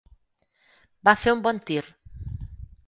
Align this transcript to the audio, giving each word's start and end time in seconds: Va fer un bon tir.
Va 1.09 1.15
fer 1.25 1.37
un 1.37 1.45
bon 1.49 1.63
tir. 1.69 1.87